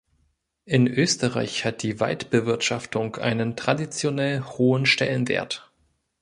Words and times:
In 0.65 0.87
Österreich 0.87 1.63
hat 1.63 1.83
die 1.83 1.99
Waldbewirtschaftung 1.99 3.17
einen 3.17 3.55
traditionell 3.55 4.41
hohen 4.41 4.87
Stellenwert. 4.87 5.71